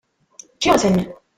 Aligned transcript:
Ččiɣ-ten. 0.55 0.97